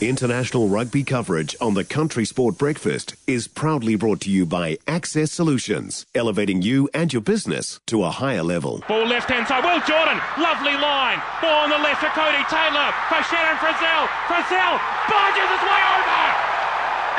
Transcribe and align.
International 0.00 0.66
rugby 0.66 1.04
coverage 1.04 1.54
on 1.60 1.74
the 1.74 1.84
Country 1.84 2.24
Sport 2.24 2.56
Breakfast 2.56 3.14
is 3.26 3.46
proudly 3.46 3.96
brought 3.96 4.22
to 4.22 4.30
you 4.30 4.46
by 4.46 4.78
Access 4.88 5.30
Solutions, 5.30 6.06
elevating 6.14 6.62
you 6.62 6.88
and 6.94 7.12
your 7.12 7.20
business 7.20 7.80
to 7.84 8.04
a 8.04 8.10
higher 8.10 8.42
level. 8.42 8.82
Ball 8.88 9.04
left 9.04 9.28
hand 9.28 9.46
side. 9.46 9.62
Will 9.62 9.76
Jordan, 9.84 10.16
lovely 10.40 10.72
line. 10.72 11.20
Ball 11.42 11.64
on 11.64 11.70
the 11.70 11.76
left 11.76 12.00
to 12.00 12.08
Codie 12.16 12.48
Taylor 12.48 12.88
for 13.12 13.20
Shannon 13.28 13.60
Frizzell. 13.60 14.08
Frizzell 14.24 14.80
barges 15.04 15.48
his 15.52 15.64
way 15.68 15.82
over. 15.92 16.24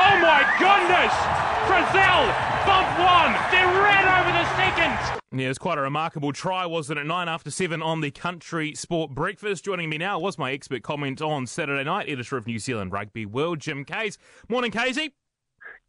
Oh 0.01 0.17
my 0.17 0.41
goodness! 0.57 1.50
Frizzell 1.67 2.23
bumped 2.65 2.99
one, 2.99 3.33
then 3.51 3.67
ran 3.81 4.05
over 4.19 4.31
the 4.31 4.45
second. 4.55 5.21
Yeah, 5.37 5.45
it 5.45 5.49
was 5.49 5.57
quite 5.57 5.77
a 5.77 5.81
remarkable 5.81 6.33
try, 6.33 6.65
wasn't 6.65 6.99
it? 6.99 7.05
Nine 7.05 7.29
after 7.29 7.49
seven 7.51 7.81
on 7.81 8.01
the 8.01 8.11
Country 8.11 8.75
Sport 8.75 9.11
Breakfast. 9.11 9.63
Joining 9.63 9.89
me 9.89 9.97
now 9.97 10.19
was 10.19 10.37
my 10.37 10.51
expert 10.51 10.83
comment 10.83 11.21
on 11.21 11.47
Saturday 11.47 11.83
night, 11.83 12.09
editor 12.09 12.37
of 12.37 12.47
New 12.47 12.59
Zealand 12.59 12.91
Rugby 12.91 13.25
World, 13.25 13.59
Jim 13.59 13.85
Kayes. 13.85 14.17
Morning, 14.49 14.71
Casey. 14.71 15.13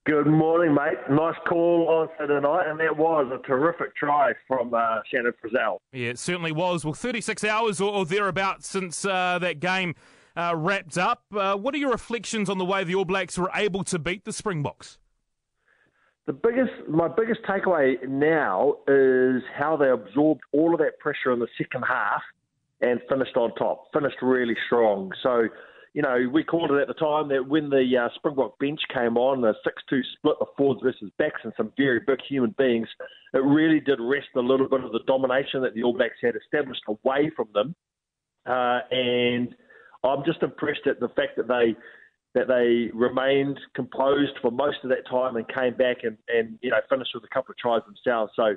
Good 0.05 0.27
morning, 0.27 0.75
mate. 0.75 0.99
Nice 1.09 1.37
call 1.49 1.87
on 1.89 2.09
Saturday 2.19 2.45
night, 2.45 2.69
and 2.69 2.81
that 2.81 2.97
was 2.97 3.31
a 3.33 3.47
terrific 3.47 3.95
try 3.95 4.33
from 4.49 4.75
uh, 4.75 4.99
Shannon 5.09 5.33
Frizzell. 5.43 5.79
Yeah, 5.93 6.09
it 6.09 6.19
certainly 6.19 6.51
was. 6.51 6.85
Well, 6.85 6.95
36 6.95 7.45
hours 7.45 7.81
or, 7.81 7.93
or 7.93 8.05
thereabouts 8.05 8.69
since 8.69 9.05
uh, 9.05 9.39
that 9.41 9.61
game 9.61 9.95
uh, 10.37 10.55
wrapped 10.57 10.99
up. 10.99 11.23
Uh, 11.33 11.57
what 11.57 11.75
are 11.75 11.79
your 11.79 11.93
reflections 11.93 12.51
on 12.51 12.59
the 12.59 12.65
way 12.65 12.83
the 12.83 12.97
All 12.97 13.05
Blacks 13.05 13.39
were 13.39 13.51
able 13.55 13.85
to 13.85 13.99
beat 13.99 14.25
the 14.25 14.33
Springboks? 14.33 14.99
The 16.27 16.33
biggest, 16.33 16.89
my 16.89 17.09
biggest 17.09 17.41
takeaway 17.43 17.97
now 18.09 18.77
is 18.87 19.43
how 19.57 19.77
they 19.77 19.91
absorbed 19.91 20.43
all 20.53 20.73
of 20.73 20.79
that 20.79 20.99
pressure 21.01 21.33
in 21.33 21.41
the 21.41 21.49
second 21.59 21.83
half 21.83 22.23
and 22.81 23.01
finished 23.09 23.37
on 23.37 23.55
top, 23.57 23.87
finished 23.93 24.17
really 24.23 24.57
strong. 24.67 25.11
So, 25.23 25.49
you 25.95 26.03
know, 26.03 26.29
we 26.33 26.45
called 26.45 26.71
it 26.71 26.81
at 26.81 26.87
the 26.87 26.95
time 26.95 27.29
that 27.29 27.49
when 27.49 27.71
the 27.71 27.85
uh, 27.97 28.09
Springbok 28.15 28.57
bench 28.61 28.81
came 28.95 29.17
on, 29.17 29.41
the 29.41 29.55
6-2 29.93 30.01
split 30.17 30.37
of 30.41 30.47
forwards 30.57 30.81
versus 30.83 31.11
backs 31.19 31.41
and 31.43 31.53
some 31.57 31.73
very 31.77 32.01
big 32.07 32.21
human 32.29 32.55
beings, 32.57 32.89
it 33.35 33.39
really 33.39 33.81
did 33.81 33.99
wrest 34.01 34.29
a 34.37 34.41
little 34.41 34.69
bit 34.69 34.85
of 34.85 34.93
the 34.93 35.01
domination 35.09 35.63
that 35.63 35.75
the 35.75 35.83
All 35.83 35.93
Blacks 35.93 36.17
had 36.23 36.35
established 36.37 36.83
away 36.87 37.33
from 37.35 37.49
them. 37.53 37.75
Uh, 38.47 38.81
and 38.91 39.55
I'm 40.05 40.25
just 40.25 40.43
impressed 40.43 40.87
at 40.87 41.01
the 41.01 41.09
fact 41.09 41.37
that 41.37 41.49
they 41.49 41.77
that 42.35 42.49
they 42.49 42.91
remained 42.97 43.59
composed 43.75 44.33
for 44.41 44.51
most 44.51 44.79
of 44.85 44.91
that 44.91 45.07
time 45.09 45.37
and 45.37 45.47
came 45.49 45.75
back 45.75 45.99
and, 46.03 46.17
and 46.29 46.59
you 46.63 46.71
know 46.71 46.79
finished 46.89 47.11
with 47.15 47.25
a 47.25 47.35
couple 47.35 47.53
of 47.53 47.59
tries 47.59 47.83
themselves. 47.85 48.33
So 48.35 48.57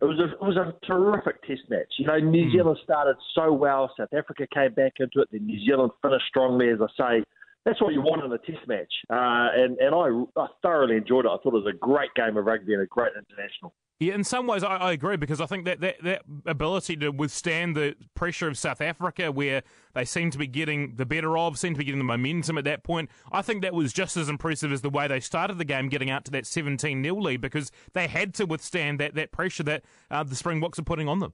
it 0.00 0.04
was 0.04 0.18
a, 0.18 0.32
it 0.32 0.42
was 0.42 0.56
a 0.56 0.74
terrific 0.86 1.42
test 1.42 1.62
match. 1.70 1.88
You 1.98 2.06
know, 2.06 2.18
New 2.18 2.46
mm. 2.46 2.52
Zealand 2.52 2.78
started 2.84 3.16
so 3.34 3.52
well. 3.52 3.90
South 3.96 4.12
Africa 4.12 4.46
came 4.52 4.74
back 4.74 4.94
into 4.98 5.20
it. 5.20 5.28
Then 5.32 5.46
New 5.46 5.64
Zealand 5.64 5.92
finished 6.02 6.26
strongly, 6.28 6.68
as 6.68 6.78
I 6.80 7.18
say. 7.20 7.24
That's 7.64 7.80
what 7.80 7.92
you 7.92 8.00
want 8.00 8.24
in 8.24 8.30
a 8.30 8.38
test 8.38 8.68
match, 8.68 8.92
uh, 9.10 9.50
and 9.58 9.76
and 9.78 9.92
I, 9.92 10.40
I 10.40 10.46
thoroughly 10.62 10.96
enjoyed 10.96 11.24
it. 11.24 11.28
I 11.28 11.36
thought 11.42 11.54
it 11.54 11.64
was 11.64 11.72
a 11.74 11.76
great 11.76 12.14
game 12.14 12.36
of 12.36 12.44
rugby 12.44 12.74
and 12.74 12.82
a 12.82 12.86
great 12.86 13.12
international. 13.18 13.74
Yeah, 13.98 14.14
in 14.14 14.24
some 14.24 14.46
ways, 14.46 14.62
I, 14.62 14.76
I, 14.76 14.92
agree 14.92 15.16
because 15.16 15.40
I 15.40 15.46
think 15.46 15.64
that, 15.64 15.80
that 15.80 15.96
that 16.02 16.22
ability 16.44 16.96
to 16.98 17.08
withstand 17.08 17.74
the 17.74 17.96
pressure 18.14 18.46
of 18.46 18.58
South 18.58 18.82
Africa, 18.82 19.32
where 19.32 19.62
they 19.94 20.04
seem 20.04 20.30
to 20.32 20.38
be 20.38 20.46
getting 20.46 20.96
the 20.96 21.06
better 21.06 21.38
of, 21.38 21.58
seem 21.58 21.72
to 21.72 21.78
be 21.78 21.84
getting 21.84 22.00
the 22.00 22.04
momentum 22.04 22.58
at 22.58 22.64
that 22.64 22.84
point, 22.84 23.08
I 23.32 23.40
think 23.40 23.62
that 23.62 23.72
was 23.72 23.94
just 23.94 24.18
as 24.18 24.28
impressive 24.28 24.70
as 24.70 24.82
the 24.82 24.90
way 24.90 25.08
they 25.08 25.20
started 25.20 25.56
the 25.56 25.64
game, 25.64 25.88
getting 25.88 26.10
out 26.10 26.26
to 26.26 26.30
that 26.32 26.44
17 26.44 27.02
0 27.02 27.16
lead, 27.16 27.40
because 27.40 27.72
they 27.94 28.06
had 28.06 28.34
to 28.34 28.44
withstand 28.44 29.00
that, 29.00 29.14
that 29.14 29.32
pressure 29.32 29.62
that 29.62 29.82
uh, 30.10 30.22
the 30.22 30.36
Springboks 30.36 30.78
are 30.78 30.84
putting 30.84 31.08
on 31.08 31.20
them. 31.20 31.32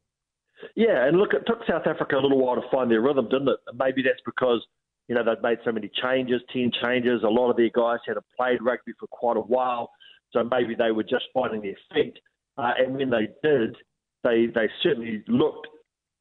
Yeah, 0.76 1.04
and 1.06 1.18
look, 1.18 1.34
it 1.34 1.42
took 1.48 1.66
South 1.68 1.88
Africa 1.88 2.16
a 2.16 2.22
little 2.22 2.38
while 2.38 2.54
to 2.54 2.68
find 2.70 2.88
their 2.88 3.00
rhythm, 3.00 3.28
didn't 3.28 3.48
it? 3.48 3.58
maybe 3.74 4.02
that's 4.02 4.22
because 4.24 4.64
you 5.08 5.16
know 5.16 5.24
they've 5.24 5.42
made 5.42 5.58
so 5.64 5.72
many 5.72 5.90
changes, 6.00 6.40
ten 6.52 6.70
changes. 6.80 7.24
A 7.24 7.28
lot 7.28 7.50
of 7.50 7.56
their 7.56 7.70
guys 7.74 7.98
hadn't 8.06 8.24
played 8.36 8.62
rugby 8.62 8.92
for 9.00 9.08
quite 9.08 9.36
a 9.36 9.40
while, 9.40 9.90
so 10.30 10.44
maybe 10.44 10.76
they 10.76 10.92
were 10.92 11.02
just 11.02 11.24
finding 11.34 11.60
their 11.60 11.76
feet. 11.92 12.16
Uh, 12.56 12.72
and 12.78 12.94
when 12.94 13.10
they 13.10 13.28
did, 13.42 13.76
they 14.24 14.46
they 14.54 14.68
certainly 14.82 15.24
looked 15.28 15.68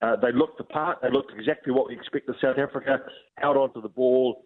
uh, 0.02 0.16
they 0.16 0.31
looked 0.31 0.58
the 0.58 0.64
part. 0.64 1.00
They 1.02 1.12
looked 1.12 1.31
exactly 1.38 1.74
what 1.74 1.88
we 1.88 1.96
expect 1.96 2.30
of 2.30 2.36
South 2.42 2.58
Africa 2.58 3.00
held 3.38 3.58
onto 3.58 3.81
the 3.81 3.90
ball, 3.90 4.46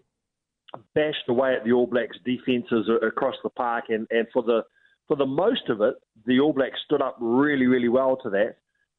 bashed 0.94 1.30
away 1.30 1.56
at 1.56 1.64
the 1.64 1.72
All 1.72 1.88
Blacks 1.88 2.18
defences 2.26 2.90
across 3.06 3.36
the 3.44 3.50
park, 3.50 3.86
and, 3.90 4.08
and 4.10 4.28
for 4.34 4.44
the 4.44 4.64
for 5.08 5.16
the 5.16 5.26
most 5.26 5.70
of 5.70 5.82
it, 5.82 5.96
the 6.26 6.40
All 6.40 6.54
Blacks 6.54 6.80
stood 6.86 7.02
up 7.02 7.18
really 7.20 7.68
really 7.68 7.90
well 7.90 8.18
to 8.24 8.30
that. 8.32 8.56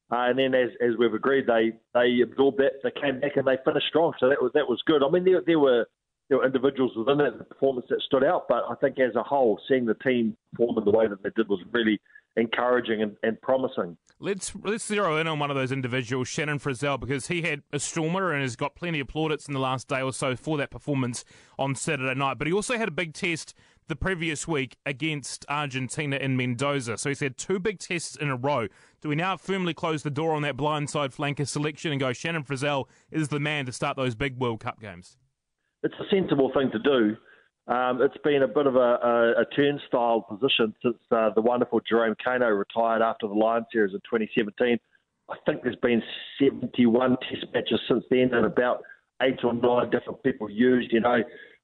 Uh, 0.09 0.29
and 0.29 0.39
then, 0.39 0.55
as, 0.55 0.69
as 0.81 0.95
we've 0.97 1.13
agreed, 1.13 1.45
they 1.47 1.73
they 1.93 2.21
absorbed 2.23 2.57
that. 2.59 2.79
They 2.81 2.91
came 2.91 3.19
back 3.19 3.35
and 3.35 3.45
they 3.45 3.57
finished 3.65 3.87
strong. 3.89 4.13
So 4.19 4.29
that 4.29 4.41
was 4.41 4.51
that 4.53 4.67
was 4.67 4.81
good. 4.85 5.03
I 5.03 5.09
mean, 5.09 5.25
there 5.25 5.41
there 5.45 5.59
were 5.59 5.85
there 6.29 6.37
were 6.37 6.45
individuals 6.45 6.93
within 6.95 7.19
it, 7.21 7.37
the 7.37 7.43
performance 7.43 7.87
that 7.89 8.01
stood 8.01 8.23
out, 8.23 8.45
but 8.47 8.63
I 8.69 8.75
think 8.75 8.99
as 8.99 9.15
a 9.15 9.23
whole, 9.23 9.59
seeing 9.67 9.85
the 9.85 9.95
team 9.95 10.35
perform 10.53 10.77
in 10.77 10.85
the 10.85 10.91
way 10.91 11.07
that 11.07 11.23
they 11.23 11.29
did 11.35 11.47
was 11.49 11.59
really 11.71 11.99
encouraging 12.37 13.01
and, 13.01 13.17
and, 13.23 13.41
promising. 13.41 13.97
Let's 14.19 14.53
let's 14.63 14.85
zero 14.85 15.17
in 15.17 15.27
on 15.27 15.37
one 15.37 15.51
of 15.51 15.55
those 15.55 15.71
individuals, 15.71 16.27
Shannon 16.27 16.59
Frizzell, 16.59 16.99
because 16.99 17.27
he 17.27 17.41
had 17.41 17.61
a 17.71 17.79
stormer 17.79 18.31
and 18.31 18.41
has 18.41 18.55
got 18.55 18.75
plenty 18.75 18.99
of 18.99 19.07
plaudits 19.07 19.47
in 19.47 19.53
the 19.53 19.59
last 19.59 19.87
day 19.87 20.01
or 20.01 20.13
so 20.13 20.35
for 20.35 20.57
that 20.57 20.71
performance 20.71 21.25
on 21.59 21.75
Saturday 21.75 22.17
night. 22.17 22.37
But 22.37 22.47
he 22.47 22.53
also 22.53 22.77
had 22.77 22.87
a 22.87 22.91
big 22.91 23.13
test 23.13 23.53
the 23.87 23.95
previous 23.95 24.47
week 24.47 24.77
against 24.85 25.45
Argentina 25.47 26.17
in 26.17 26.35
Mendoza. 26.35 26.97
So 26.97 27.09
he's 27.09 27.19
had 27.19 27.37
two 27.37 27.59
big 27.59 27.79
tests 27.79 28.15
in 28.15 28.29
a 28.29 28.35
row. 28.35 28.67
Do 29.01 29.09
we 29.09 29.15
now 29.15 29.37
firmly 29.37 29.73
close 29.73 30.03
the 30.03 30.09
door 30.09 30.33
on 30.33 30.41
that 30.41 30.57
blindside 30.57 31.15
flanker 31.15 31.47
selection 31.47 31.91
and 31.91 31.99
go 31.99 32.11
Shannon 32.11 32.43
Frizzell 32.43 32.85
is 33.11 33.29
the 33.29 33.39
man 33.39 33.65
to 33.65 33.71
start 33.71 33.97
those 33.97 34.15
big 34.15 34.37
World 34.37 34.59
Cup 34.59 34.81
games? 34.81 35.17
It's 35.83 35.95
a 35.99 36.09
sensible 36.13 36.51
thing 36.53 36.71
to 36.71 36.79
do. 36.79 37.15
Um, 37.67 38.01
it's 38.01 38.17
been 38.23 38.43
a 38.43 38.47
bit 38.47 38.65
of 38.65 38.75
a, 38.75 38.79
a, 38.79 39.41
a 39.41 39.45
turnstile 39.55 40.21
position 40.21 40.73
since 40.81 40.97
uh, 41.11 41.31
the 41.35 41.41
wonderful 41.41 41.81
Jerome 41.87 42.15
Kaino 42.25 42.57
retired 42.57 43.01
after 43.01 43.27
the 43.27 43.33
Lion 43.33 43.65
Series 43.71 43.93
in 43.93 43.99
2017. 43.99 44.77
I 45.29 45.35
think 45.45 45.63
there's 45.63 45.75
been 45.77 46.01
71 46.39 47.17
test 47.29 47.45
matches 47.53 47.81
since 47.89 48.05
then, 48.09 48.33
and 48.33 48.45
about 48.45 48.83
eight 49.21 49.43
or 49.43 49.53
nine 49.53 49.89
different 49.89 50.23
people 50.23 50.49
used. 50.49 50.93
You 50.93 51.01
know, 51.01 51.17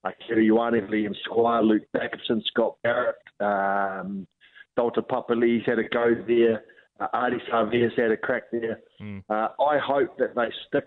Akira 0.03 0.43
Ioane, 0.43 0.89
Liam 0.89 1.15
Squire, 1.23 1.61
Luke 1.61 1.83
Jacobson, 1.95 2.43
Scott 2.47 2.75
Barrett, 2.83 3.15
um, 3.39 4.27
Dalton 4.75 5.03
Papali's 5.09 5.65
had 5.65 5.79
a 5.79 5.87
go 5.87 6.15
there. 6.27 6.63
Uh, 6.99 7.07
Ardie 7.13 7.39
Savea's 7.49 7.93
had 7.95 8.11
a 8.11 8.17
crack 8.17 8.43
there. 8.51 8.81
Mm. 9.01 9.23
Uh, 9.29 9.49
I 9.63 9.77
hope 9.77 10.17
that 10.17 10.35
they 10.35 10.49
stick 10.67 10.85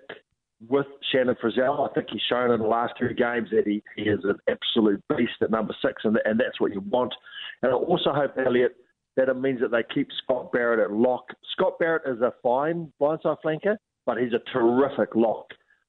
with 0.69 0.87
Shannon 1.12 1.37
Frizzell. 1.43 1.89
I 1.89 1.93
think 1.93 2.09
he's 2.11 2.22
shown 2.28 2.50
in 2.50 2.61
the 2.61 2.67
last 2.67 2.94
two 2.99 3.12
games 3.15 3.49
that 3.50 3.67
he, 3.67 3.83
he 3.97 4.05
is 4.05 4.21
an 4.25 4.37
absolute 4.49 5.03
beast 5.09 5.33
at 5.43 5.50
number 5.50 5.75
six, 5.83 6.03
and, 6.05 6.19
and 6.25 6.41
that's 6.41 6.61
what 6.61 6.72
you 6.72 6.81
want. 6.81 7.15
And 7.62 7.72
I 7.72 7.75
also 7.75 8.12
hope, 8.12 8.33
Elliot, 8.44 8.77
that 9.16 9.28
it 9.28 9.34
means 9.34 9.61
that 9.61 9.71
they 9.71 9.83
keep 9.95 10.09
Scott 10.22 10.53
Barrett 10.53 10.81
at 10.81 10.93
lock. 10.97 11.25
Scott 11.53 11.78
Barrett 11.78 12.03
is 12.06 12.21
a 12.21 12.33
fine 12.43 12.93
blindside 13.00 13.37
flanker, 13.45 13.77
but 14.05 14.19
he's 14.19 14.33
a 14.33 14.53
terrific 14.53 15.15
lock. 15.15 15.47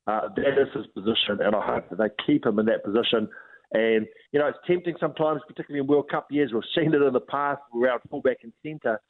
Uh, 0.08 0.30
that 0.36 0.62
is 0.62 0.70
his 0.74 0.88
position, 0.94 1.40
and 1.42 1.54
I 1.54 1.66
hope 1.66 1.90
that 1.90 1.98
they 1.98 2.10
keep 2.26 2.46
him 2.46 2.60
in 2.60 2.66
that 2.68 2.84
position. 2.84 3.28
And, 3.74 4.08
you 4.32 4.40
know, 4.40 4.48
it's 4.48 4.58
tempting 4.66 4.96
sometimes, 5.00 5.42
particularly 5.46 5.82
in 5.82 5.88
World 5.88 6.10
Cup 6.10 6.28
years. 6.32 6.52
We've 6.54 6.64
seen 6.74 6.94
it 6.94 7.02
in 7.02 7.12
the 7.12 7.20
past 7.20 7.62
We're 7.74 7.90
out 7.90 8.02
fullback 8.10 8.38
and 8.44 8.54
centre 8.66 9.02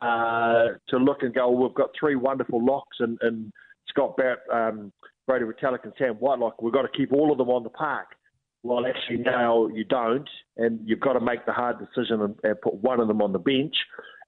uh, 0.00 0.78
to 0.88 0.96
look 0.96 1.18
and 1.20 1.34
go, 1.34 1.50
well, 1.50 1.68
we've 1.68 1.76
got 1.76 1.90
three 1.98 2.16
wonderful 2.16 2.64
locks 2.64 2.96
and, 3.00 3.18
and 3.20 3.52
Scott 3.88 4.16
Barrett, 4.16 4.40
um, 4.52 4.92
Brodie 5.26 5.44
Retallick, 5.44 5.84
and 5.84 5.92
Sam 5.98 6.14
Whitelock, 6.14 6.62
we've 6.62 6.72
got 6.72 6.82
to 6.82 6.96
keep 6.96 7.12
all 7.12 7.32
of 7.32 7.38
them 7.38 7.48
on 7.48 7.62
the 7.62 7.70
park. 7.70 8.08
Well, 8.62 8.84
actually, 8.86 9.18
now 9.18 9.68
you 9.68 9.84
don't, 9.84 10.28
and 10.56 10.80
you've 10.84 11.00
got 11.00 11.12
to 11.12 11.20
make 11.20 11.46
the 11.46 11.52
hard 11.52 11.76
decision 11.78 12.20
and, 12.22 12.34
and 12.42 12.60
put 12.60 12.74
one 12.74 12.98
of 12.98 13.06
them 13.06 13.22
on 13.22 13.32
the 13.32 13.38
bench 13.38 13.74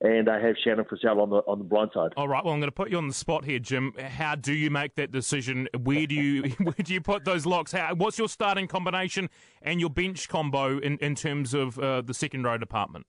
and 0.01 0.29
uh, 0.29 0.39
have 0.39 0.55
Shannon 0.63 0.85
Frizzell 0.85 1.21
on 1.21 1.31
the 1.31 1.37
on 1.49 1.59
the 1.59 1.65
blind 1.65 1.91
side. 1.93 2.13
All 2.17 2.29
right. 2.29 2.45
Well, 2.45 2.55
I'm 2.55 2.61
going 2.61 2.69
to 2.69 2.75
put 2.75 2.91
you 2.91 2.99
on 2.99 3.09
the 3.09 3.15
spot 3.15 3.45
here, 3.45 3.59
Jim. 3.59 3.93
How 3.99 4.37
do 4.37 4.53
you 4.53 4.71
make 4.71 4.95
that 4.95 5.11
decision? 5.11 5.69
Where 5.83 6.07
do 6.07 6.15
you 6.15 6.43
where 6.63 6.75
do 6.83 6.95
you 6.95 7.01
put 7.01 7.25
those 7.25 7.47
locks? 7.47 7.73
How, 7.73 7.95
what's 7.95 8.19
your 8.19 8.29
starting 8.29 8.69
combination 8.69 9.29
and 9.63 9.81
your 9.81 9.91
bench 9.91 10.29
combo 10.29 10.79
in, 10.79 10.99
in 10.99 11.15
terms 11.15 11.53
of 11.53 11.79
uh, 11.79 12.03
the 12.03 12.15
second 12.15 12.45
row 12.45 12.59
department? 12.59 13.07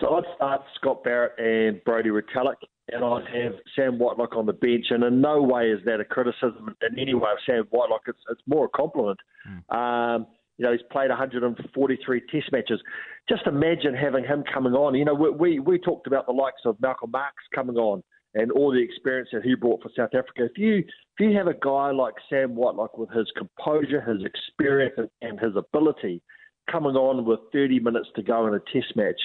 So 0.00 0.14
I'd 0.14 0.24
start 0.36 0.62
Scott 0.76 1.02
Barrett 1.04 1.32
and 1.38 1.82
Brodie 1.84 2.10
Retallick 2.10 2.56
and 2.88 3.04
I'd 3.04 3.26
have 3.34 3.52
Sam 3.76 3.98
Whitelock 3.98 4.36
on 4.36 4.46
the 4.46 4.52
bench. 4.52 4.86
And 4.90 5.04
in 5.04 5.20
no 5.20 5.40
way 5.42 5.70
is 5.70 5.80
that 5.84 6.00
a 6.00 6.04
criticism 6.04 6.74
in 6.82 6.98
any 6.98 7.14
way 7.14 7.30
of 7.30 7.38
Sam 7.46 7.64
Whitelock. 7.70 8.02
It's, 8.06 8.18
it's 8.30 8.40
more 8.46 8.66
a 8.66 8.68
compliment. 8.68 9.18
Mm. 9.48 9.76
Um, 9.76 10.26
you 10.58 10.66
know, 10.66 10.72
he's 10.72 10.82
played 10.90 11.08
143 11.08 12.20
test 12.30 12.52
matches. 12.52 12.80
Just 13.28 13.46
imagine 13.46 13.94
having 13.94 14.24
him 14.24 14.44
coming 14.52 14.74
on. 14.74 14.94
You 14.94 15.04
know, 15.04 15.14
we, 15.14 15.30
we, 15.30 15.58
we 15.58 15.78
talked 15.78 16.06
about 16.06 16.26
the 16.26 16.32
likes 16.32 16.62
of 16.64 16.76
Malcolm 16.80 17.10
Marx 17.10 17.36
coming 17.54 17.76
on 17.76 18.02
and 18.34 18.50
all 18.52 18.72
the 18.72 18.82
experience 18.82 19.28
that 19.32 19.42
he 19.42 19.54
brought 19.54 19.82
for 19.82 19.90
South 19.96 20.14
Africa. 20.14 20.44
If 20.44 20.56
you 20.56 20.78
if 20.78 21.20
you 21.20 21.36
have 21.36 21.46
a 21.46 21.54
guy 21.54 21.90
like 21.90 22.14
Sam 22.30 22.54
Whitelock 22.54 22.96
with 22.96 23.10
his 23.10 23.30
composure, 23.36 24.00
his 24.00 24.24
experience, 24.24 24.94
and, 24.96 25.10
and 25.20 25.38
his 25.38 25.54
ability 25.56 26.22
coming 26.70 26.96
on 26.96 27.24
with 27.24 27.40
30 27.52 27.80
minutes 27.80 28.08
to 28.16 28.22
go 28.22 28.46
in 28.46 28.54
a 28.54 28.60
test 28.72 28.96
match, 28.96 29.20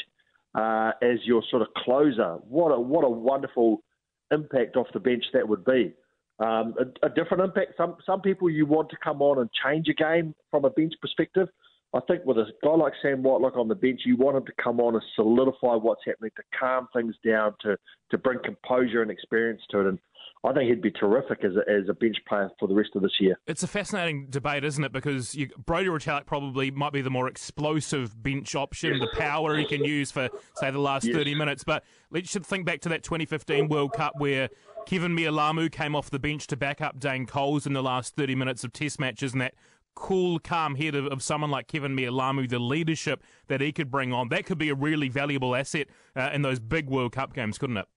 uh, 0.55 0.91
as 1.01 1.19
your 1.25 1.43
sort 1.49 1.61
of 1.61 1.69
closer. 1.75 2.37
What 2.47 2.69
a 2.69 2.79
what 2.79 3.03
a 3.03 3.09
wonderful 3.09 3.83
impact 4.31 4.75
off 4.75 4.87
the 4.93 4.99
bench 4.99 5.25
that 5.33 5.47
would 5.47 5.65
be. 5.65 5.93
um, 6.39 6.75
a, 6.79 7.07
a, 7.07 7.09
different 7.09 7.43
impact. 7.43 7.73
Some 7.77 7.97
some 8.05 8.21
people 8.21 8.49
you 8.49 8.65
want 8.65 8.89
to 8.89 8.97
come 9.03 9.21
on 9.21 9.39
and 9.39 9.49
change 9.65 9.87
a 9.89 9.93
game 9.93 10.35
from 10.51 10.65
a 10.65 10.69
bench 10.69 10.93
perspective. 11.01 11.47
I 11.95 11.99
think 12.01 12.25
with 12.25 12.37
a 12.37 12.45
guy 12.63 12.71
like 12.71 12.93
Sam 13.01 13.23
Whitelock 13.23 13.57
on 13.57 13.69
the 13.69 13.75
bench, 13.75 14.01
you 14.05 14.17
want 14.17 14.37
him 14.37 14.45
to 14.45 14.51
come 14.61 14.79
on 14.79 14.93
and 14.93 15.03
solidify 15.15 15.75
what's 15.75 16.01
happening, 16.05 16.31
to 16.35 16.43
calm 16.59 16.87
things 16.93 17.15
down, 17.25 17.55
to 17.61 17.77
to 18.11 18.17
bring 18.17 18.39
composure 18.43 19.01
and 19.01 19.09
experience 19.09 19.61
to 19.71 19.79
it. 19.79 19.87
And 19.87 19.99
I 20.47 20.53
think 20.53 20.69
he'd 20.69 20.81
be 20.81 20.91
terrific 20.91 21.43
as 21.43 21.53
a, 21.55 21.69
as 21.69 21.89
a 21.89 21.93
bench 21.93 22.17
player 22.27 22.49
for 22.59 22.67
the 22.67 22.73
rest 22.73 22.91
of 22.95 23.01
this 23.01 23.11
year. 23.19 23.37
It's 23.47 23.63
a 23.63 23.67
fascinating 23.67 24.27
debate, 24.29 24.63
isn't 24.63 24.83
it? 24.83 24.91
Because 24.93 25.35
you, 25.35 25.49
Brodie 25.65 25.89
Retallick 25.89 26.25
probably 26.25 26.71
might 26.71 26.93
be 26.93 27.01
the 27.01 27.09
more 27.09 27.27
explosive 27.27 28.21
bench 28.21 28.55
option, 28.55 28.99
the 28.99 29.09
power 29.13 29.57
he 29.57 29.65
can 29.65 29.83
use 29.83 30.11
for, 30.11 30.29
say, 30.55 30.71
the 30.71 30.79
last 30.79 31.05
yes. 31.05 31.15
30 31.15 31.35
minutes. 31.35 31.63
But 31.63 31.83
let's 32.11 32.29
should 32.29 32.45
think 32.45 32.65
back 32.65 32.81
to 32.81 32.89
that 32.89 33.03
2015 33.03 33.67
World 33.67 33.93
Cup 33.93 34.13
where 34.17 34.49
Keven 34.85 35.17
Mealamu 35.17 35.71
came 35.71 35.95
off 35.95 36.09
the 36.09 36.19
bench 36.19 36.47
to 36.47 36.55
back 36.57 36.79
up 36.79 36.99
Dane 36.99 37.25
Coles 37.25 37.65
in 37.65 37.73
the 37.73 37.83
last 37.83 38.15
30 38.15 38.35
minutes 38.35 38.63
of 38.63 38.71
test 38.71 38.99
matches 38.99 39.33
and 39.33 39.41
that 39.41 39.53
cool, 39.95 40.39
calm 40.39 40.75
head 40.75 40.95
of, 40.95 41.07
of 41.07 41.23
someone 41.23 41.49
like 41.49 41.67
Keven 41.67 41.97
Mealamu, 41.97 42.47
the 42.47 42.59
leadership 42.59 43.23
that 43.47 43.59
he 43.59 43.71
could 43.71 43.89
bring 43.89 44.13
on. 44.13 44.29
That 44.29 44.45
could 44.45 44.59
be 44.59 44.69
a 44.69 44.75
really 44.75 45.09
valuable 45.09 45.55
asset 45.55 45.87
uh, 46.15 46.29
in 46.33 46.43
those 46.43 46.59
big 46.59 46.87
World 46.87 47.13
Cup 47.13 47.33
games, 47.33 47.57
couldn't 47.57 47.77
it? 47.77 47.87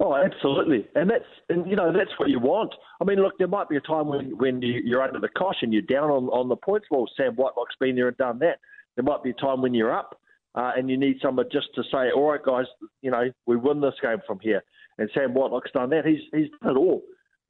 Oh, 0.00 0.14
absolutely, 0.14 0.86
and 0.94 1.10
that's 1.10 1.24
and 1.48 1.68
you 1.68 1.74
know 1.74 1.92
that's 1.92 2.16
what 2.18 2.28
you 2.28 2.38
want. 2.38 2.72
I 3.00 3.04
mean, 3.04 3.18
look, 3.20 3.36
there 3.38 3.48
might 3.48 3.68
be 3.68 3.76
a 3.76 3.80
time 3.80 4.06
when 4.06 4.36
when 4.38 4.62
you, 4.62 4.96
are 4.96 5.02
under 5.02 5.18
the 5.18 5.28
cosh 5.28 5.56
and 5.62 5.72
you're 5.72 5.82
down 5.82 6.10
on, 6.10 6.26
on 6.26 6.48
the 6.48 6.56
points. 6.56 6.86
Well, 6.90 7.06
Sam 7.16 7.34
Whitelock's 7.34 7.74
been 7.80 7.96
there 7.96 8.06
and 8.08 8.16
done 8.16 8.38
that. 8.38 8.60
There 8.94 9.04
might 9.04 9.24
be 9.24 9.30
a 9.30 9.34
time 9.34 9.60
when 9.60 9.74
you're 9.74 9.92
up 9.92 10.20
uh, 10.54 10.72
and 10.76 10.88
you 10.88 10.96
need 10.96 11.16
someone 11.22 11.46
just 11.50 11.68
to 11.74 11.82
say, 11.84 12.10
"All 12.14 12.30
right, 12.30 12.42
guys, 12.42 12.66
you 13.02 13.10
know 13.10 13.24
we 13.46 13.56
win 13.56 13.80
this 13.80 13.94
game 14.00 14.18
from 14.26 14.38
here." 14.40 14.62
And 14.98 15.10
Sam 15.14 15.34
Whitelock's 15.34 15.70
done 15.72 15.90
that. 15.90 16.04
He's 16.04 16.20
he's 16.32 16.50
done 16.62 16.76
it 16.76 16.78
all. 16.78 17.02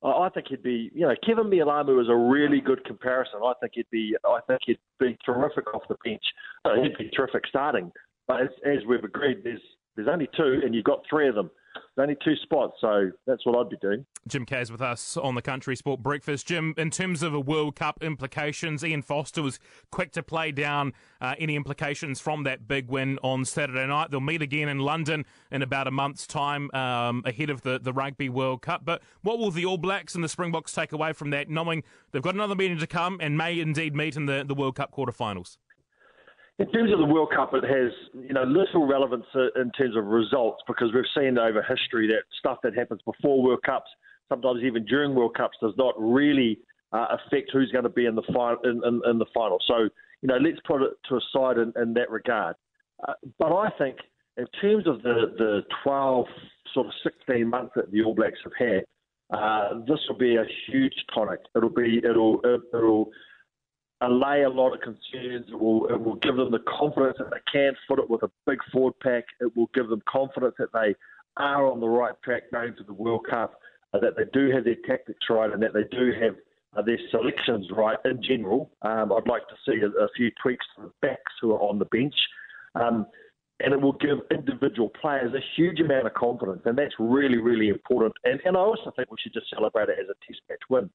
I 0.02 0.28
think 0.28 0.46
he'd 0.48 0.62
be, 0.62 0.92
you 0.94 1.08
know, 1.08 1.14
Keven 1.26 1.50
Mealamu 1.50 2.00
is 2.00 2.08
a 2.08 2.14
really 2.14 2.60
good 2.60 2.84
comparison. 2.84 3.40
I 3.44 3.52
think 3.60 3.72
he'd 3.74 3.90
be, 3.90 4.14
I 4.24 4.38
think 4.46 4.60
he'd 4.64 4.78
be 5.00 5.18
terrific 5.26 5.74
off 5.74 5.82
the 5.88 5.96
bench. 6.04 6.22
Uh, 6.64 6.80
he'd 6.80 6.96
be 6.96 7.10
terrific 7.10 7.42
starting. 7.48 7.90
But 8.28 8.42
as, 8.42 8.48
as 8.64 8.86
we've 8.88 9.02
agreed, 9.02 9.38
there's 9.42 9.60
there's 9.96 10.06
only 10.06 10.28
two, 10.36 10.60
and 10.64 10.72
you've 10.72 10.84
got 10.84 11.02
three 11.10 11.28
of 11.28 11.34
them 11.34 11.50
only 11.98 12.16
two 12.25 12.34
spots, 12.42 12.75
so 12.80 13.10
that's 13.26 13.44
what 13.44 13.58
I'd 13.58 13.69
be 13.69 13.76
doing. 13.76 14.06
Jim 14.26 14.46
Kayes 14.46 14.70
with 14.70 14.82
us 14.82 15.16
on 15.16 15.34
the 15.34 15.42
Country 15.42 15.76
Sport 15.76 16.02
Breakfast. 16.02 16.46
Jim, 16.46 16.75
in 16.76 16.90
terms 16.90 17.22
of 17.22 17.34
a 17.34 17.40
World 17.40 17.76
Cup 17.76 18.02
implications, 18.02 18.84
Ian 18.84 19.02
Foster 19.02 19.42
was 19.42 19.58
quick 19.90 20.12
to 20.12 20.22
play 20.22 20.52
down 20.52 20.92
uh, 21.20 21.34
any 21.38 21.56
implications 21.56 22.20
from 22.20 22.44
that 22.44 22.69
big 22.69 22.88
win 22.88 23.19
on 23.22 23.44
Saturday 23.44 23.86
night. 23.86 24.10
They'll 24.10 24.20
meet 24.20 24.42
again 24.42 24.69
in 24.69 24.78
London 24.78 25.25
in 25.50 25.62
about 25.62 25.86
a 25.86 25.90
month's 25.90 26.26
time 26.26 26.70
um, 26.75 27.22
ahead 27.25 27.50
of 27.50 27.62
the, 27.62 27.78
the 27.78 27.92
Rugby 27.92 28.28
World 28.28 28.62
Cup. 28.62 28.84
But 28.84 29.02
what 29.22 29.38
will 29.38 29.50
the 29.50 29.64
All 29.64 29.78
Blacks 29.78 30.14
and 30.14 30.22
the 30.22 30.28
Springboks 30.28 30.72
take 30.72 30.92
away 30.92 31.12
from 31.12 31.30
that, 31.30 31.48
knowing 31.48 31.82
they've 32.12 32.22
got 32.22 32.34
another 32.34 32.54
meeting 32.54 32.78
to 32.78 32.86
come 32.86 33.19
and 33.20 33.36
may 33.36 33.58
indeed 33.58 33.94
meet 33.94 34.16
in 34.16 34.26
the, 34.26 34.44
the 34.46 34.54
World 34.54 34.76
Cup 34.76 34.92
quarterfinals? 34.92 35.56
In 36.58 36.69
terms 36.72 36.93
of 36.93 36.99
the 36.99 37.05
World 37.05 37.31
Cup, 37.34 37.55
it 37.55 37.62
has 37.62 37.93
you 38.12 38.32
know 38.32 38.43
little 38.43 38.87
relevance 38.87 39.26
in 39.34 39.70
terms 39.72 39.96
of 39.96 40.05
results 40.06 40.60
because 40.66 40.93
we've 40.93 41.05
seen 41.16 41.38
over 41.38 41.62
history 41.62 42.08
that 42.08 42.22
stuff 42.38 42.58
that 42.64 42.75
happens 42.75 43.00
before 43.05 43.40
World 43.43 43.62
Cups, 43.64 43.88
sometimes 44.28 44.62
even 44.64 44.84
during 44.84 45.14
World 45.14 45.37
Cups, 45.37 45.56
does 45.60 45.75
not 45.76 45.94
really 45.96 46.58
uh, 46.93 47.06
affect 47.10 47.50
who's 47.52 47.70
going 47.70 47.84
to 47.84 47.90
be 47.90 48.06
in 48.06 48.16
the 48.16 48.25
final. 48.34 48.58
In, 48.64 48.82
in, 48.84 49.00
in, 49.08 49.19
the 49.19 49.26
final, 49.32 49.58
so 49.69 49.88
you 50.20 50.26
know 50.26 50.37
let's 50.37 50.58
put 50.66 50.82
it 50.82 50.94
to 51.08 51.16
a 51.16 51.20
side 51.32 51.58
in, 51.58 51.72
in 51.81 51.94
that 51.94 52.10
regard. 52.10 52.56
Uh, 53.06 53.12
but 53.38 53.54
I 53.54 53.70
think 53.78 53.99
in 54.37 54.46
terms 54.61 54.88
of 54.88 55.02
the 55.02 55.34
the 55.38 55.61
12 55.84 56.26
sort 56.75 56.87
of 56.87 56.93
16 57.04 57.49
months 57.49 57.72
that 57.76 57.93
the 57.93 58.02
All 58.02 58.16
Blacks 58.16 58.38
have 58.43 58.52
had, 58.58 58.84
uh, 59.32 59.78
this 59.87 60.00
will 60.08 60.19
be 60.19 60.34
a 60.34 60.44
huge 60.66 60.94
tonic. 61.14 61.38
It'll 61.54 61.69
be 61.69 62.00
it'll 62.02 62.40
it'll 62.75 63.11
allay 64.00 64.42
a 64.42 64.48
lot 64.48 64.74
of 64.74 64.80
concerns. 64.80 65.46
It 65.48 65.58
will, 65.58 65.86
it 65.88 66.00
will 66.00 66.16
give 66.16 66.36
them 66.36 66.50
the 66.50 66.60
confidence 66.78 67.16
that 67.18 67.30
they 67.30 67.40
can 67.50 67.72
foot 67.86 67.98
it 67.98 68.08
with 68.08 68.22
a 68.22 68.30
big 68.46 68.58
forward 68.72 68.94
pack. 69.02 69.24
It 69.40 69.56
will 69.56 69.70
give 69.74 69.88
them 69.88 70.02
confidence 70.08 70.54
that 70.58 70.72
they 70.72 70.94
are 71.36 71.66
on 71.70 71.80
the 71.80 71.88
right 71.88 72.14
track 72.22 72.44
going 72.52 72.74
to 72.76 72.84
the 72.84 72.92
World 72.92 73.26
Cup, 73.28 73.60
uh, 73.94 74.00
that 74.00 74.16
they 74.16 74.24
do 74.32 74.50
have 74.50 74.64
their 74.64 74.76
tactics 74.86 75.24
right, 75.30 75.52
and 75.52 75.62
that 75.62 75.72
they 75.72 75.84
do 75.90 76.12
have 76.20 76.34
uh, 76.76 76.82
their 76.82 76.98
selections 77.10 77.66
right 77.74 77.98
in 78.04 78.22
general. 78.22 78.70
Um, 78.82 79.12
I'd 79.12 79.28
like 79.28 79.48
to 79.48 79.54
see 79.66 79.80
a, 79.80 79.86
a, 79.86 80.08
few 80.16 80.30
tweaks 80.42 80.66
to 80.76 80.82
the 80.82 80.92
backs 81.00 81.32
who 81.40 81.52
are 81.52 81.60
on 81.60 81.78
the 81.78 81.86
bench. 81.86 82.14
Um, 82.74 83.06
and 83.60 83.72
it 83.72 83.80
will 83.80 83.94
give 83.94 84.18
individual 84.30 84.90
players 85.00 85.34
a 85.34 85.40
huge 85.56 85.80
amount 85.80 86.06
of 86.06 86.14
confidence, 86.14 86.62
and 86.64 86.78
that's 86.78 86.94
really, 86.98 87.38
really 87.38 87.68
important. 87.68 88.14
And, 88.24 88.40
and 88.44 88.56
I 88.56 88.60
also 88.60 88.92
think 88.94 89.10
we 89.10 89.16
should 89.20 89.32
just 89.32 89.50
celebrate 89.50 89.88
it 89.88 89.96
as 90.00 90.06
a 90.08 90.14
test 90.26 90.40
match 90.48 90.60
win. 90.70 90.90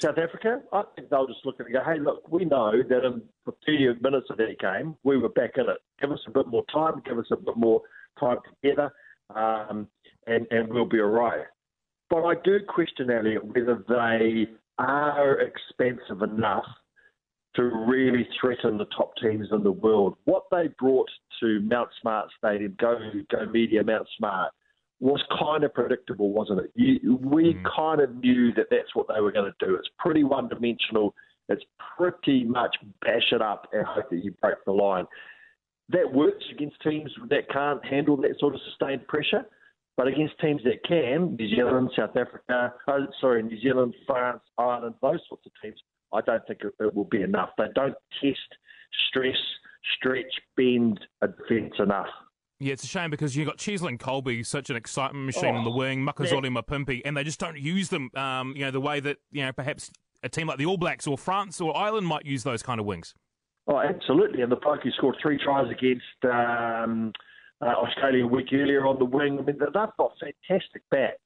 South 0.00 0.18
Africa, 0.18 0.60
I 0.72 0.82
think 0.94 1.08
they'll 1.08 1.26
just 1.26 1.44
look 1.46 1.60
at 1.60 1.66
it 1.66 1.74
and 1.74 1.74
go, 1.74 1.90
hey, 1.90 1.98
look, 1.98 2.30
we 2.30 2.44
know 2.44 2.72
that 2.88 3.04
in 3.04 3.22
the 3.46 3.52
30 3.66 4.00
minutes 4.02 4.26
of 4.30 4.36
that 4.36 4.58
game, 4.60 4.96
we 5.02 5.16
were 5.16 5.30
back 5.30 5.52
in 5.56 5.62
it. 5.62 5.78
Give 6.00 6.12
us 6.12 6.20
a 6.26 6.30
bit 6.30 6.46
more 6.46 6.64
time, 6.72 7.02
give 7.06 7.18
us 7.18 7.26
a 7.32 7.36
bit 7.36 7.56
more 7.56 7.80
time 8.20 8.36
together, 8.62 8.92
um, 9.34 9.88
and, 10.26 10.46
and 10.50 10.68
we'll 10.68 10.84
be 10.84 11.00
all 11.00 11.08
right. 11.08 11.46
But 12.10 12.24
I 12.24 12.34
do 12.44 12.58
question, 12.68 13.10
Elliot, 13.10 13.44
whether 13.44 13.82
they 13.88 14.46
are 14.78 15.40
expensive 15.40 16.22
enough 16.22 16.66
to 17.56 17.64
really 17.64 18.28
threaten 18.40 18.78
the 18.78 18.86
top 18.96 19.12
teams 19.20 19.48
in 19.52 19.62
the 19.62 19.72
world. 19.72 20.16
What 20.24 20.44
they 20.50 20.68
brought 20.78 21.10
to 21.40 21.60
Mount 21.60 21.88
Smart 22.00 22.28
Stadium, 22.38 22.76
Go, 22.78 22.98
Go 23.30 23.46
Media 23.46 23.82
Mount 23.82 24.06
Smart, 24.16 24.52
was 25.00 25.22
kind 25.38 25.64
of 25.64 25.72
predictable, 25.72 26.32
wasn't 26.32 26.60
it? 26.60 26.70
You, 26.74 27.16
we 27.16 27.54
mm. 27.54 27.62
kind 27.76 28.00
of 28.00 28.16
knew 28.16 28.52
that 28.54 28.66
that's 28.70 28.94
what 28.94 29.06
they 29.12 29.20
were 29.20 29.32
going 29.32 29.50
to 29.50 29.66
do. 29.66 29.74
It's 29.76 29.88
pretty 29.98 30.24
one 30.24 30.48
dimensional. 30.48 31.14
It's 31.48 31.64
pretty 31.96 32.44
much 32.44 32.76
bash 33.00 33.32
it 33.32 33.40
up 33.40 33.68
and 33.72 33.86
hope 33.86 34.10
that 34.10 34.24
you 34.24 34.34
break 34.42 34.56
the 34.66 34.72
line. 34.72 35.06
That 35.90 36.12
works 36.12 36.44
against 36.52 36.82
teams 36.82 37.10
that 37.30 37.48
can't 37.50 37.84
handle 37.84 38.16
that 38.18 38.34
sort 38.38 38.54
of 38.54 38.60
sustained 38.68 39.06
pressure. 39.06 39.46
But 39.96 40.06
against 40.06 40.38
teams 40.40 40.62
that 40.62 40.84
can, 40.86 41.34
New 41.34 41.48
Zealand, 41.48 41.90
South 41.96 42.16
Africa, 42.16 42.72
oh, 42.86 43.06
sorry, 43.20 43.42
New 43.42 43.60
Zealand, 43.60 43.94
France, 44.06 44.40
Ireland, 44.56 44.94
those 45.02 45.18
sorts 45.28 45.44
of 45.44 45.52
teams, 45.60 45.80
I 46.12 46.20
don't 46.20 46.46
think 46.46 46.60
it, 46.62 46.72
it 46.78 46.94
will 46.94 47.04
be 47.04 47.22
enough. 47.22 47.50
They 47.58 47.64
don't 47.74 47.96
test, 48.22 48.38
stress, 49.08 49.36
stretch, 49.96 50.32
bend 50.56 51.00
a 51.22 51.26
defence 51.26 51.74
enough. 51.80 52.06
Yeah, 52.60 52.72
it's 52.72 52.82
a 52.82 52.88
shame 52.88 53.10
because 53.10 53.36
you've 53.36 53.46
got 53.46 53.58
Cheslin 53.58 53.98
Kolbe, 53.98 54.44
such 54.44 54.68
an 54.68 54.74
excitement 54.74 55.26
machine 55.26 55.54
oh, 55.54 55.58
in 55.58 55.64
the 55.64 55.70
oh, 55.70 55.76
wing, 55.76 56.04
Makazole 56.04 56.50
Mapimpi, 56.50 57.02
and 57.04 57.16
they 57.16 57.22
just 57.22 57.38
don't 57.38 57.56
use 57.56 57.88
them, 57.88 58.10
um, 58.16 58.52
you 58.56 58.64
know, 58.64 58.72
the 58.72 58.80
way 58.80 58.98
that, 58.98 59.18
you 59.30 59.44
know, 59.44 59.52
perhaps 59.52 59.92
a 60.24 60.28
team 60.28 60.48
like 60.48 60.58
the 60.58 60.66
All 60.66 60.76
Blacks 60.76 61.06
or 61.06 61.16
France 61.16 61.60
or 61.60 61.76
Ireland 61.76 62.08
might 62.08 62.26
use 62.26 62.42
those 62.42 62.62
kind 62.62 62.80
of 62.80 62.86
wings. 62.86 63.14
Oh, 63.68 63.78
absolutely. 63.78 64.42
And 64.42 64.50
the 64.50 64.56
bloke 64.56 64.82
who 64.82 64.90
scored 64.90 65.16
three 65.22 65.38
tries 65.38 65.70
against 65.70 66.02
um, 66.24 67.12
uh, 67.60 67.66
Australia 67.66 68.24
a 68.24 68.26
week 68.26 68.48
earlier 68.52 68.86
on 68.86 68.98
the 68.98 69.04
wing, 69.04 69.38
I 69.38 69.42
mean, 69.42 69.56
they've 69.60 69.72
got 69.72 69.94
fantastic 69.96 70.82
backs, 70.90 71.18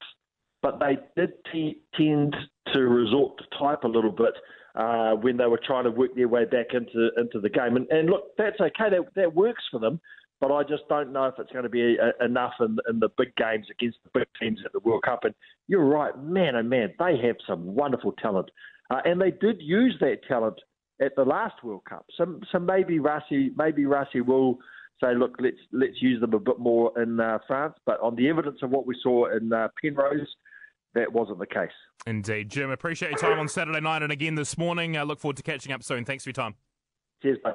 but 0.60 0.80
they 0.80 0.98
did 1.16 1.30
t- 1.50 1.80
tend 1.96 2.36
to 2.74 2.80
resort 2.80 3.38
to 3.38 3.58
type 3.58 3.84
a 3.84 3.88
little 3.88 4.10
bit 4.10 4.34
uh, 4.74 5.12
when 5.12 5.38
they 5.38 5.46
were 5.46 5.60
trying 5.64 5.84
to 5.84 5.90
work 5.90 6.14
their 6.14 6.28
way 6.28 6.44
back 6.44 6.74
into 6.74 7.10
into 7.16 7.40
the 7.40 7.48
game. 7.48 7.76
And, 7.76 7.86
and 7.90 8.10
look, 8.10 8.36
that's 8.36 8.60
okay. 8.60 8.90
That, 8.90 9.04
that 9.14 9.34
works 9.34 9.62
for 9.70 9.78
them 9.78 10.00
but 10.42 10.50
I 10.50 10.64
just 10.64 10.82
don't 10.88 11.12
know 11.12 11.26
if 11.26 11.34
it's 11.38 11.52
going 11.52 11.62
to 11.62 11.70
be 11.70 11.96
a, 11.96 12.08
uh, 12.08 12.24
enough 12.24 12.54
in, 12.58 12.76
in, 12.90 12.98
the 12.98 13.08
big 13.16 13.34
games 13.36 13.66
against 13.70 13.98
the 14.02 14.10
big 14.12 14.26
teams 14.40 14.58
at 14.66 14.72
the 14.72 14.80
World 14.80 15.04
Cup. 15.04 15.20
And 15.22 15.32
you're 15.68 15.86
right, 15.86 16.12
man, 16.20 16.56
oh 16.56 16.64
man, 16.64 16.92
they 16.98 17.16
have 17.24 17.36
some 17.46 17.64
wonderful 17.64 18.10
talent, 18.20 18.50
uh, 18.90 18.98
and 19.04 19.20
they 19.20 19.30
did 19.30 19.62
use 19.62 19.96
that 20.00 20.18
talent 20.26 20.56
at 21.00 21.14
the 21.14 21.22
last 21.22 21.62
World 21.62 21.84
Cup. 21.88 22.06
So, 22.18 22.40
so 22.50 22.58
maybe 22.58 22.98
Rassie, 22.98 23.50
maybe 23.56 23.84
Rassie 23.84 24.26
will 24.26 24.58
say, 25.00 25.14
look, 25.14 25.36
let's 25.38 25.56
let's 25.70 26.02
use 26.02 26.20
them 26.20 26.34
a 26.34 26.40
bit 26.40 26.58
more 26.58 26.90
in 27.00 27.20
uh, 27.20 27.38
France. 27.46 27.74
But 27.86 28.00
on 28.00 28.16
the 28.16 28.28
evidence 28.28 28.58
of 28.62 28.70
what 28.70 28.84
we 28.84 28.96
saw 29.00 29.34
in 29.34 29.52
uh, 29.52 29.68
Penrose. 29.80 30.28
That 30.94 31.10
wasn't 31.10 31.38
the 31.38 31.46
case. 31.46 31.70
Indeed. 32.06 32.50
Jim, 32.50 32.70
appreciate 32.70 33.12
your 33.12 33.18
time 33.18 33.38
on 33.38 33.48
Saturday 33.48 33.80
night 33.80 34.02
and 34.02 34.12
again 34.12 34.34
this 34.34 34.58
morning. 34.58 34.94
I 34.94 35.04
look 35.04 35.20
forward 35.20 35.38
to 35.38 35.42
catching 35.42 35.72
up 35.72 35.82
soon. 35.82 36.04
Thanks 36.04 36.22
for 36.22 36.28
your 36.28 36.34
time. 36.34 36.54
Cheers, 37.22 37.38
mate. 37.42 37.54